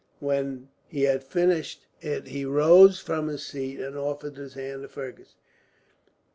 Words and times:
When 0.19 0.69
he 0.87 1.03
had 1.03 1.21
finished 1.23 1.85
it, 2.01 2.29
he 2.29 2.43
rose 2.43 2.99
from 2.99 3.27
his 3.27 3.45
seat 3.45 3.79
and 3.79 3.95
offered 3.95 4.35
his 4.35 4.55
hand 4.55 4.81
to 4.81 4.87
Fergus. 4.87 5.35